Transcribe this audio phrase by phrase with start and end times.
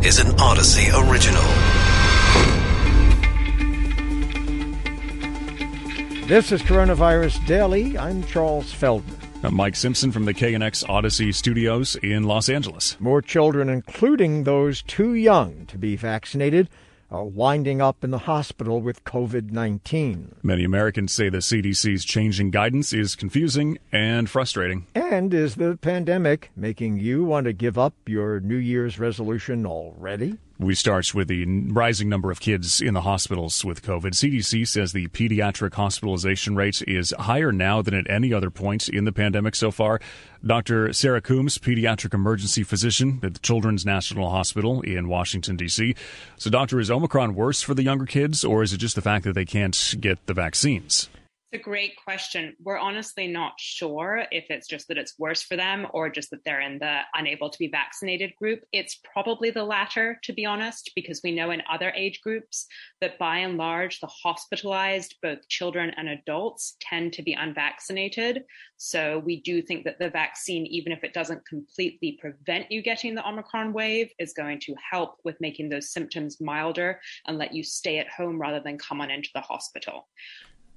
[0.00, 1.42] This is an Audacy original.
[6.28, 7.98] This is Coronavirus Daily.
[7.98, 9.16] I'm Charles Feldman.
[9.42, 12.96] I'm Mike Simpson from the KNX Audacy studios in Los Angeles.
[13.00, 16.68] More children, including those too young to be vaccinated,
[17.10, 20.36] are winding up in the hospital with COVID 19.
[20.42, 24.86] Many Americans say the CDC's changing guidance is confusing and frustrating.
[24.94, 30.38] And is the pandemic making you want to give up your New Year's resolution already?
[30.60, 34.10] We start with the rising number of kids in the hospitals with COVID.
[34.10, 39.04] CDC says the pediatric hospitalization rate is higher now than at any other point in
[39.04, 40.00] the pandemic so far.
[40.44, 40.92] Dr.
[40.92, 45.94] Sarah Combs, pediatric emergency physician at the Children's National Hospital in Washington, D.C.
[46.38, 49.24] So, doctor, is Omicron worse for the younger kids, or is it just the fact
[49.26, 51.08] that they can't get the vaccines?
[51.50, 52.54] It's a great question.
[52.62, 56.44] We're honestly not sure if it's just that it's worse for them or just that
[56.44, 58.64] they're in the unable to be vaccinated group.
[58.70, 62.66] It's probably the latter, to be honest, because we know in other age groups
[63.00, 68.44] that by and large, the hospitalized, both children and adults, tend to be unvaccinated.
[68.76, 73.14] So we do think that the vaccine, even if it doesn't completely prevent you getting
[73.14, 77.64] the Omicron wave, is going to help with making those symptoms milder and let you
[77.64, 80.06] stay at home rather than come on into the hospital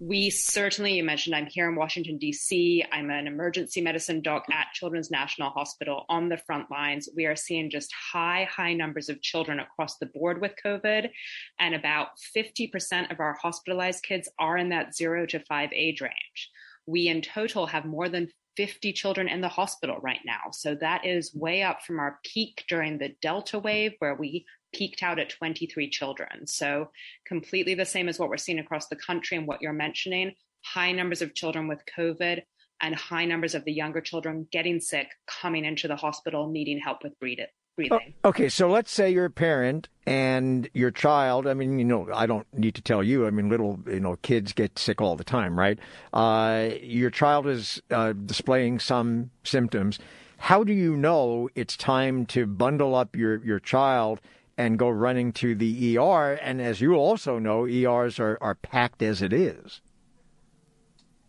[0.01, 2.83] we certainly, you mentioned I'm here in Washington, D.C.
[2.91, 7.07] I'm an emergency medicine doc at Children's National Hospital on the front lines.
[7.15, 11.11] We are seeing just high, high numbers of children across the board with COVID.
[11.59, 16.49] And about 50% of our hospitalized kids are in that zero to five age range.
[16.87, 20.49] We in total have more than 50 children in the hospital right now.
[20.51, 25.03] So that is way up from our peak during the Delta wave, where we peaked
[25.03, 26.47] out at 23 children.
[26.47, 26.89] So,
[27.25, 30.33] completely the same as what we're seeing across the country and what you're mentioning
[30.63, 32.41] high numbers of children with COVID
[32.81, 37.03] and high numbers of the younger children getting sick, coming into the hospital, needing help
[37.03, 37.47] with breathing.
[37.89, 41.47] Oh, okay, so let's say you're a parent and your child.
[41.47, 43.25] I mean, you know, I don't need to tell you.
[43.25, 45.79] I mean, little, you know, kids get sick all the time, right?
[46.13, 49.99] Uh, your child is uh, displaying some symptoms.
[50.37, 54.19] How do you know it's time to bundle up your your child
[54.57, 56.33] and go running to the ER.
[56.33, 59.81] And as you also know, ERs are, are packed as it is.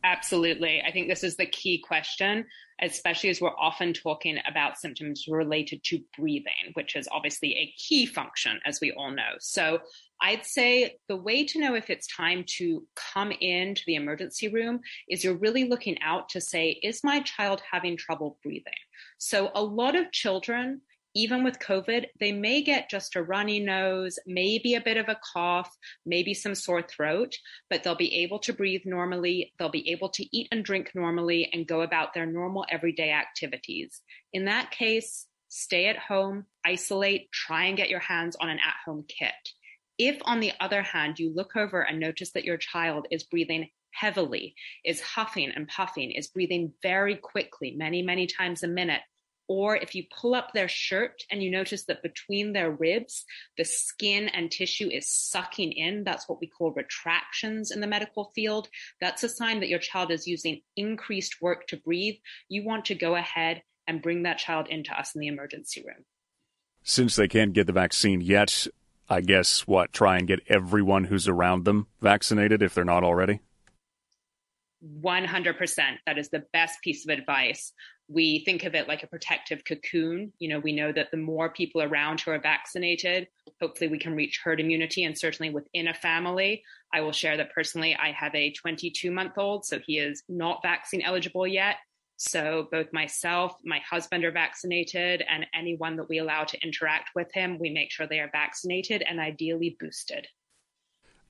[0.04, 0.82] Absolutely.
[0.84, 2.44] I think this is the key question,
[2.80, 8.06] especially as we're often talking about symptoms related to breathing, which is obviously a key
[8.06, 9.34] function, as we all know.
[9.38, 9.78] So
[10.20, 14.80] I'd say the way to know if it's time to come into the emergency room
[15.08, 18.72] is you're really looking out to say, is my child having trouble breathing?
[19.18, 20.80] So a lot of children
[21.14, 25.18] even with COVID, they may get just a runny nose, maybe a bit of a
[25.32, 25.70] cough,
[26.06, 27.36] maybe some sore throat,
[27.68, 29.52] but they'll be able to breathe normally.
[29.58, 34.00] They'll be able to eat and drink normally and go about their normal everyday activities.
[34.32, 38.74] In that case, stay at home, isolate, try and get your hands on an at
[38.86, 39.32] home kit.
[39.98, 43.68] If, on the other hand, you look over and notice that your child is breathing
[43.92, 49.02] heavily, is huffing and puffing, is breathing very quickly, many, many times a minute,
[49.48, 53.24] or if you pull up their shirt and you notice that between their ribs,
[53.56, 58.32] the skin and tissue is sucking in, that's what we call retractions in the medical
[58.34, 58.68] field.
[59.00, 62.16] That's a sign that your child is using increased work to breathe.
[62.48, 66.04] You want to go ahead and bring that child into us in the emergency room.
[66.82, 68.66] Since they can't get the vaccine yet,
[69.08, 73.40] I guess what, try and get everyone who's around them vaccinated if they're not already?
[75.00, 75.78] 100%.
[76.06, 77.72] That is the best piece of advice
[78.12, 80.32] we think of it like a protective cocoon.
[80.38, 83.28] You know, we know that the more people around who are vaccinated,
[83.60, 85.04] hopefully we can reach herd immunity.
[85.04, 89.38] And certainly within a family, I will share that personally, I have a 22 month
[89.38, 91.76] old, so he is not vaccine eligible yet.
[92.16, 97.32] So both myself, my husband are vaccinated, and anyone that we allow to interact with
[97.32, 100.28] him, we make sure they are vaccinated and ideally boosted.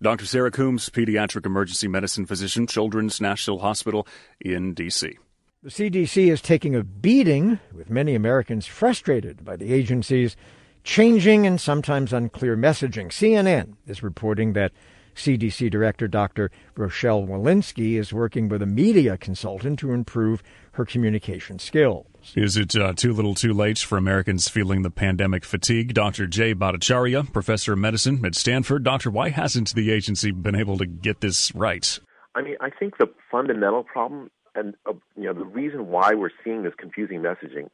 [0.03, 0.27] Dr.
[0.27, 4.05] Sarah Combs, pediatric emergency medicine physician, Children's National Hospital
[4.41, 5.17] in D.C.
[5.63, 10.37] The CDC is taking a beating, with many Americans frustrated by the agency's
[10.83, 13.11] changing and sometimes unclear messaging.
[13.13, 14.73] CNN is reporting that
[15.15, 16.51] CDC Director Dr.
[16.77, 20.43] Rochelle Walensky is working with a media consultant to improve
[20.73, 22.07] her communication skills.
[22.35, 25.95] Is it uh, too little too late for Americans feeling the pandemic fatigue?
[25.95, 26.27] Dr.
[26.27, 28.85] Jay Bhattacharya, professor of medicine at Stanford.
[28.85, 31.99] Doctor, why hasn't the agency been able to get this right?
[32.35, 36.31] I mean, I think the fundamental problem and uh, you know the reason why we're
[36.45, 37.69] seeing this confusing messaging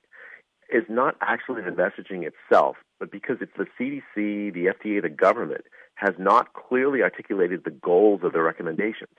[0.70, 5.62] is not actually the messaging itself, but because it's the CDC, the FDA, the government
[5.99, 9.15] has not clearly articulated the goals of the recommendations.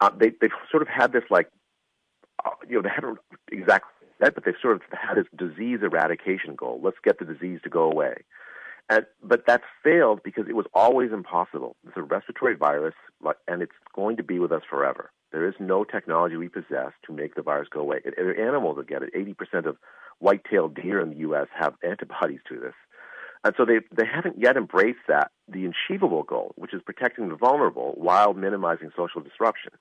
[0.00, 1.48] Uh, they, they've sort of had this like,
[2.44, 3.18] uh, you know, they haven't
[3.52, 3.90] exactly
[4.22, 6.80] said, but they've sort of had this disease eradication goal.
[6.82, 8.24] Let's get the disease to go away.
[8.90, 11.76] And, but that's failed because it was always impossible.
[11.86, 12.94] It's a respiratory virus,
[13.46, 15.10] and it's going to be with us forever.
[15.30, 18.00] There is no technology we possess to make the virus go away.
[18.04, 19.14] There are animals that get it.
[19.14, 19.76] 80% of
[20.20, 21.46] white-tailed deer in the U.S.
[21.56, 22.74] have antibodies to this.
[23.44, 27.36] And so they, they haven't yet embraced that, the achievable goal, which is protecting the
[27.36, 29.72] vulnerable while minimizing social disruption.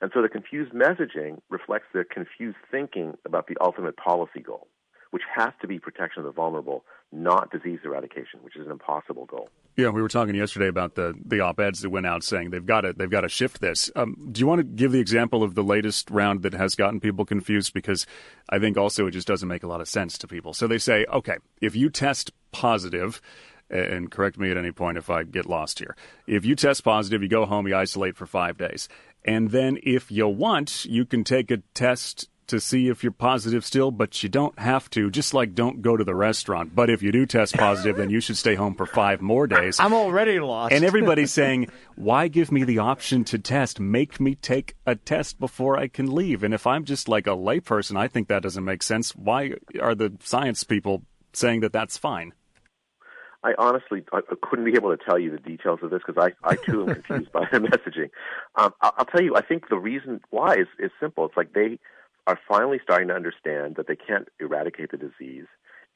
[0.00, 4.68] And so the confused messaging reflects their confused thinking about the ultimate policy goal,
[5.12, 6.84] which has to be protection of the vulnerable,
[7.14, 9.48] not disease eradication, which is an impossible goal.
[9.76, 12.82] Yeah, we were talking yesterday about the, the op-eds that went out saying they've got
[12.82, 13.90] to they've got to shift this.
[13.96, 17.00] Um, do you want to give the example of the latest round that has gotten
[17.00, 17.72] people confused?
[17.72, 18.06] Because
[18.48, 20.54] I think also it just doesn't make a lot of sense to people.
[20.54, 23.20] So they say, okay, if you test positive,
[23.70, 25.96] and correct me at any point if I get lost here.
[26.26, 28.88] If you test positive, you go home, you isolate for five days.
[29.24, 33.64] And then if you want, you can take a test to see if you're positive
[33.64, 35.10] still, but you don't have to.
[35.10, 36.74] Just like don't go to the restaurant.
[36.74, 39.80] But if you do test positive, then you should stay home for five more days.
[39.80, 40.72] I'm already lost.
[40.72, 43.80] And everybody's saying, why give me the option to test?
[43.80, 46.42] Make me take a test before I can leave.
[46.42, 49.14] And if I'm just like a layperson, I think that doesn't make sense.
[49.16, 51.02] Why are the science people
[51.32, 52.32] saying that that's fine?
[53.44, 56.48] I honestly I couldn't be able to tell you the details of this because I,
[56.48, 58.08] I too am confused by the messaging.
[58.56, 61.26] Um, I'll, I'll tell you, I think the reason why is, is simple.
[61.26, 61.78] It's like they
[62.26, 65.46] are finally starting to understand that they can't eradicate the disease,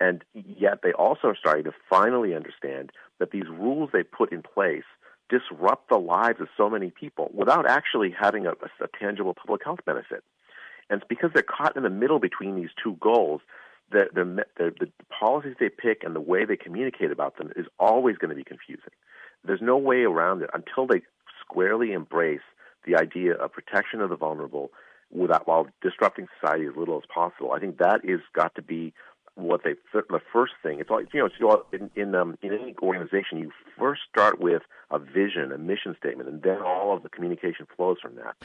[0.01, 4.43] and yet they also are starting to finally understand that these rules they put in
[4.43, 4.85] place
[5.29, 9.81] disrupt the lives of so many people without actually having a, a, tangible public health
[9.85, 10.25] benefit.
[10.89, 13.43] And it's because they're caught in the middle between these two goals
[13.91, 17.67] the, the, the, the policies they pick and the way they communicate about them is
[17.79, 18.93] always going to be confusing.
[19.45, 21.03] There's no way around it until they
[21.41, 22.41] squarely embrace
[22.89, 24.71] the idea of protection of the vulnerable
[25.11, 27.53] without while disrupting society as little as possible.
[27.53, 28.93] I think that is got to be
[29.39, 30.81] what they the first thing.
[30.81, 31.27] It's all you know.
[31.27, 31.37] It's
[31.73, 36.29] in in, um, in any organization, you first start with a vision, a mission statement,
[36.29, 38.37] and then all of the communication flows from that.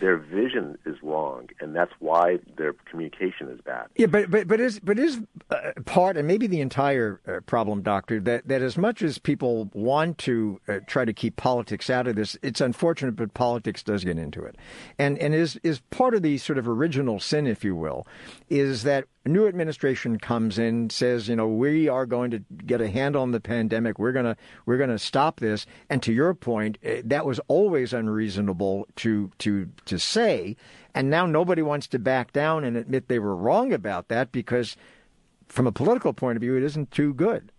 [0.00, 3.86] Their vision is wrong, and that's why their communication is bad.
[3.96, 5.20] Yeah, but but but is but is
[5.50, 9.70] uh, part and maybe the entire uh, problem, doctor, that that as much as people
[9.74, 14.04] want to uh, try to keep politics out of this, it's unfortunate, but politics does
[14.04, 14.56] get into it,
[14.98, 18.06] and and is is part of the sort of original sin, if you will,
[18.48, 22.88] is that new administration comes in, says, you know, we are going to get a
[22.88, 23.98] handle on the pandemic.
[23.98, 25.66] We're gonna we're gonna stop this.
[25.88, 30.56] And to your point, eh, that was always unreasonable to to to say.
[30.94, 34.76] And now nobody wants to back down and admit they were wrong about that because,
[35.48, 37.52] from a political point of view, it isn't too good.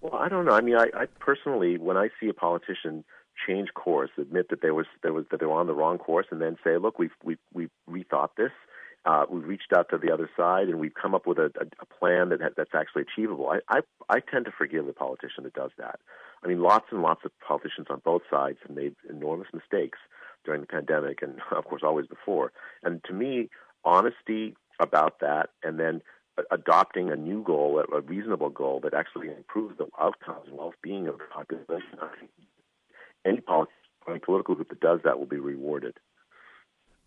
[0.00, 0.52] Well, I don't know.
[0.52, 3.04] I mean, I, I personally, when I see a politician
[3.46, 6.26] change course, admit that there was there was that they were on the wrong course,
[6.30, 8.52] and then say, look, we've we've we've rethought this
[9.06, 11.66] uh, we've reached out to the other side and we've come up with a, a,
[11.80, 13.50] a plan that that's actually achievable.
[13.50, 16.00] I, I I tend to forgive the politician that does that.
[16.42, 19.98] I mean, lots and lots of politicians on both sides have made enormous mistakes
[20.44, 22.52] during the pandemic, and of course, always before.
[22.82, 23.50] And to me,
[23.84, 26.02] honesty about that, and then
[26.50, 31.18] adopting a new goal, a reasonable goal that actually improves the outcomes and well-being of
[31.18, 31.98] the population.
[33.24, 35.96] Any political group that does that will be rewarded.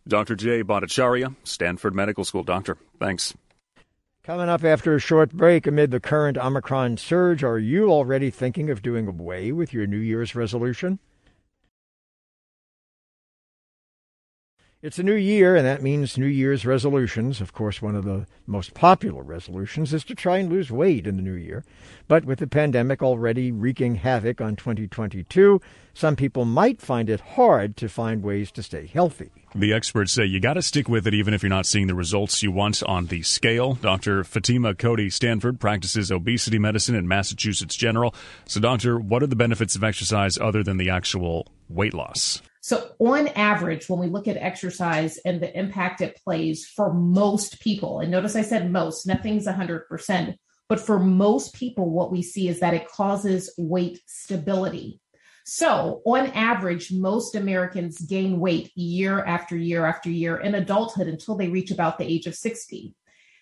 [0.07, 0.35] Dr.
[0.35, 2.43] Jay Bhattacharya, Stanford Medical School.
[2.43, 3.33] Doctor, thanks.
[4.23, 8.69] Coming up after a short break amid the current Omicron surge, are you already thinking
[8.69, 10.99] of doing away with your New Year's resolution?
[14.87, 17.41] It's a new year, and that means New Year's resolutions.
[17.41, 21.17] Of course, one of the most popular resolutions is to try and lose weight in
[21.17, 21.65] the new year.
[22.07, 25.59] But with the pandemic already wreaking havoc on 2022,
[25.93, 29.29] some people might find it hard to find ways to stay healthy.
[29.53, 31.93] The experts say you got to stick with it even if you're not seeing the
[31.93, 33.73] results you want on the scale.
[33.73, 34.23] Dr.
[34.23, 38.15] Fatima Cody Stanford practices obesity medicine in Massachusetts General.
[38.45, 42.41] So, doctor, what are the benefits of exercise other than the actual weight loss?
[42.67, 47.61] So, on average, when we look at exercise and the impact it plays for most
[47.61, 50.35] people, and notice I said most, nothing's 100%,
[50.67, 54.99] but for most people, what we see is that it causes weight stability.
[55.45, 61.37] So, on average, most Americans gain weight year after year after year in adulthood until
[61.37, 62.93] they reach about the age of 60.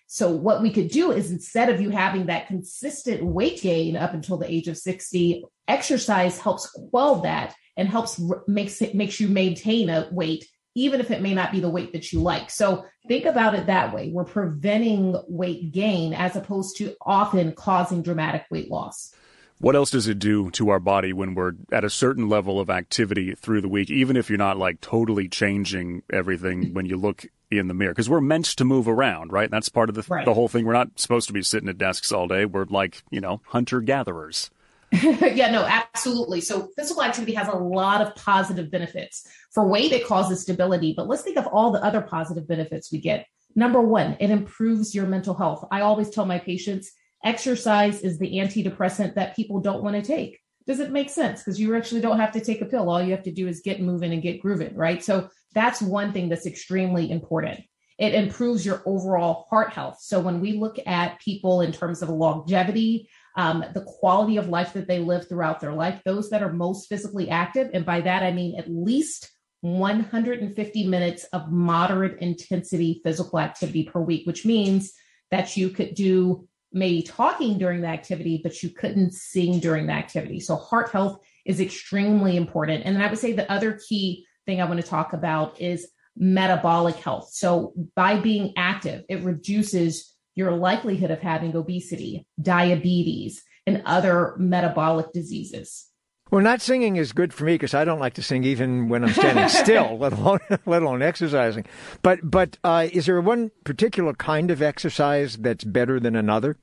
[0.06, 4.14] So, what we could do is instead of you having that consistent weight gain up
[4.14, 9.28] until the age of 60, exercise helps quell that and helps makes it makes you
[9.28, 10.46] maintain a weight
[10.76, 12.50] even if it may not be the weight that you like.
[12.50, 14.10] So think about it that way.
[14.12, 19.14] We're preventing weight gain as opposed to often causing dramatic weight loss.
[19.58, 22.68] What else does it do to our body when we're at a certain level of
[22.68, 27.24] activity through the week, even if you're not like totally changing everything when you look
[27.50, 27.92] in the mirror?
[27.92, 29.50] Because we're meant to move around, right?
[29.50, 30.24] That's part of the, right.
[30.24, 30.64] the whole thing.
[30.64, 32.44] We're not supposed to be sitting at desks all day.
[32.44, 34.50] We're like, you know, hunter gatherers.
[34.92, 36.40] yeah, no, absolutely.
[36.40, 39.26] So physical activity has a lot of positive benefits.
[39.52, 43.00] For weight, it causes stability, but let's think of all the other positive benefits we
[43.00, 43.26] get.
[43.54, 45.66] Number one, it improves your mental health.
[45.70, 46.92] I always tell my patients
[47.24, 50.38] exercise is the antidepressant that people don't want to take.
[50.66, 51.42] Does it make sense?
[51.42, 52.90] Because you actually don't have to take a pill.
[52.90, 55.02] All you have to do is get moving and get grooving, right?
[55.02, 57.60] So that's one thing that's extremely important.
[57.98, 59.98] It improves your overall heart health.
[60.00, 64.72] So when we look at people in terms of longevity, um, the quality of life
[64.74, 68.22] that they live throughout their life, those that are most physically active, and by that
[68.22, 69.30] I mean at least
[69.62, 74.92] 150 minutes of moderate intensity physical activity per week, which means
[75.30, 76.46] that you could do
[76.76, 80.38] maybe talking during the activity, but you couldn't sing during the activity.
[80.38, 82.84] So heart health is extremely important.
[82.84, 85.88] And then I would say the other key thing I want to talk about is
[86.16, 87.30] metabolic health.
[87.32, 95.12] So by being active, it reduces your likelihood of having obesity, diabetes, and other metabolic
[95.14, 95.88] diseases.
[96.30, 99.04] Well, not singing is good for me because I don't like to sing even when
[99.04, 101.64] I'm standing still, let alone let alone exercising.
[102.02, 106.58] But but uh, is there one particular kind of exercise that's better than another?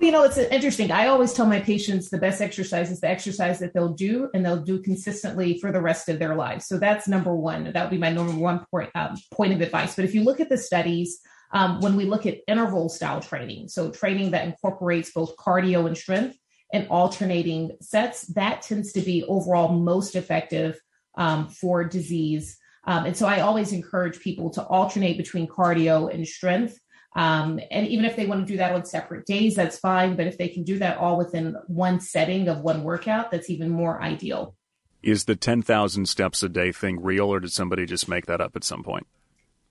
[0.00, 0.90] You know, it's interesting.
[0.90, 4.42] I always tell my patients the best exercise is the exercise that they'll do and
[4.42, 6.64] they'll do consistently for the rest of their lives.
[6.66, 7.70] So that's number one.
[7.70, 9.94] That would be my number one point, um, point of advice.
[9.94, 11.20] But if you look at the studies,
[11.52, 15.98] um, when we look at interval style training, so training that incorporates both cardio and
[15.98, 16.38] strength
[16.72, 20.80] and alternating sets, that tends to be overall most effective
[21.18, 22.56] um, for disease.
[22.86, 26.78] Um, and so I always encourage people to alternate between cardio and strength.
[27.16, 30.16] Um, and even if they want to do that on separate days, that's fine.
[30.16, 33.68] But if they can do that all within one setting of one workout, that's even
[33.68, 34.54] more ideal.
[35.02, 38.54] Is the 10,000 steps a day thing real, or did somebody just make that up
[38.54, 39.06] at some point?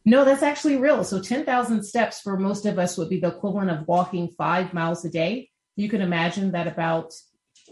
[0.05, 1.03] No, that's actually real.
[1.03, 5.05] So 10,000 steps for most of us would be the equivalent of walking five miles
[5.05, 5.49] a day.
[5.75, 7.13] You can imagine that about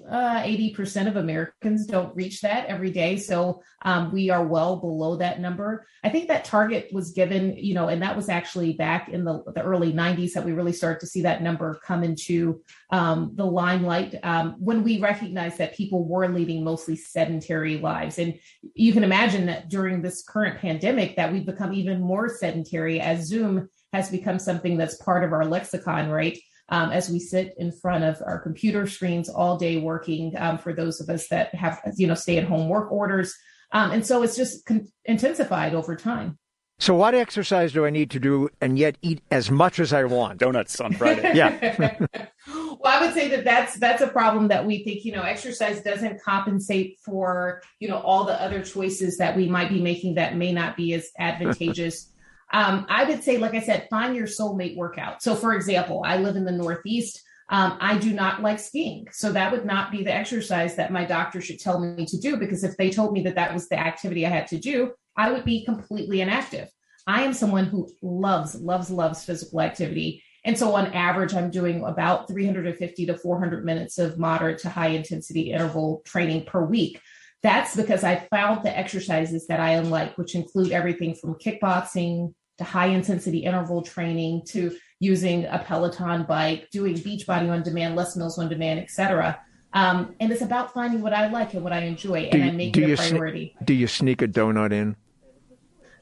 [0.10, 3.18] uh, 80% of Americans don't reach that every day.
[3.18, 5.86] So um, we are well below that number.
[6.04, 9.44] I think that target was given, you know, and that was actually back in the,
[9.54, 12.62] the early 90s that we really started to see that number come into
[12.92, 18.20] um, the limelight um, when we recognized that people were leading mostly sedentary lives.
[18.20, 18.40] And
[18.74, 23.28] you can imagine that during this current pandemic that we've become even more sedentary as
[23.28, 26.38] Zoom has become something that's part of our lexicon, right?
[26.70, 30.74] Um, as we sit in front of our computer screens all day working um, for
[30.74, 33.34] those of us that have, you know, stay at home work orders.
[33.72, 36.38] Um, and so it's just con- intensified over time.
[36.80, 40.04] So, what exercise do I need to do and yet eat as much as I
[40.04, 40.40] want?
[40.40, 41.32] Donuts on Friday.
[41.34, 41.96] yeah.
[42.48, 45.82] well, I would say that that's that's a problem that we think you know exercise
[45.82, 50.36] doesn't compensate for you know all the other choices that we might be making that
[50.38, 52.12] may not be as advantageous
[52.54, 55.22] um, I would say, like I said, find your soulmate workout.
[55.22, 57.22] So, for example, I live in the Northeast.
[57.50, 59.08] Um, I do not like skiing.
[59.12, 62.38] So, that would not be the exercise that my doctor should tell me to do
[62.38, 65.32] because if they told me that that was the activity I had to do, I
[65.32, 66.70] would be completely inactive.
[67.06, 70.24] I am someone who loves, loves, loves physical activity.
[70.46, 74.90] And so, on average, I'm doing about 350 to 400 minutes of moderate to high
[74.90, 77.02] intensity interval training per week.
[77.44, 82.64] That's because I found the exercises that I like, which include everything from kickboxing to
[82.64, 88.40] high intensity interval training to using a Peloton bike, doing Beachbody on demand, Les Mills
[88.40, 89.40] on demand, etc.
[89.74, 92.76] Um, and it's about finding what I like and what I enjoy, and I make
[92.76, 93.56] it a priority.
[93.62, 94.96] Sne- do you sneak a donut in?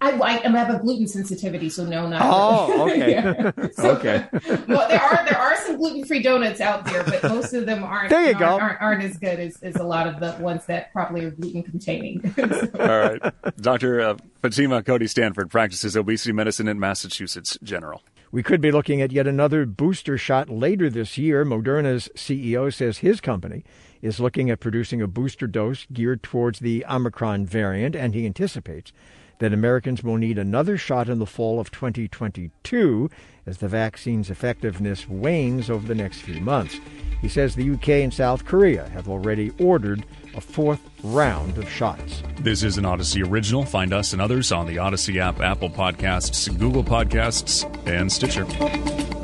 [0.01, 2.21] I, I, I, have a gluten sensitivity, so no, not.
[2.23, 4.27] Oh, okay, so, okay.
[4.67, 7.83] well, there are there are some gluten free donuts out there, but most of them
[7.83, 8.09] aren't.
[8.09, 8.59] There you aren't, go.
[8.59, 11.63] Aren't, aren't, as good as, as a lot of the ones that probably are gluten
[11.63, 12.33] containing.
[12.35, 12.69] so.
[12.79, 13.21] All right,
[13.61, 18.01] Doctor uh, Fatima Cody Stanford practices obesity medicine at Massachusetts General.
[18.31, 21.45] We could be looking at yet another booster shot later this year.
[21.45, 23.63] Moderna's CEO says his company
[24.01, 28.91] is looking at producing a booster dose geared towards the Omicron variant, and he anticipates
[29.39, 33.09] that Americans will need another shot in the fall of 2022
[33.45, 36.79] as the vaccine's effectiveness wanes over the next few months.
[37.21, 42.23] He says the UK and South Korea have already ordered a fourth round of shots.
[42.39, 43.65] This is an Audacy original.
[43.65, 49.14] Find us and others on the Audacy app, Apple Podcasts, Google Podcasts, and Stitcher.